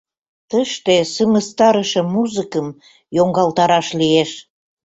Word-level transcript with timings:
Тыште 0.49 0.95
сымыстарыше 1.13 2.01
музыкым 2.13 2.67
йоҥгалтараш 3.15 3.87
лиеш. 3.99 4.31